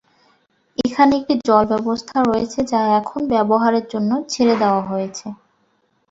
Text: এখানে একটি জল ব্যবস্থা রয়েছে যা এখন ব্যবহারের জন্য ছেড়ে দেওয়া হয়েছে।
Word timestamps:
এখানে 0.77 1.13
একটি 1.19 1.33
জল 1.47 1.63
ব্যবস্থা 1.73 2.17
রয়েছে 2.21 2.59
যা 2.71 2.81
এখন 2.99 3.19
ব্যবহারের 3.33 3.85
জন্য 3.93 4.11
ছেড়ে 4.31 4.55
দেওয়া 4.61 4.81
হয়েছে। 4.89 5.27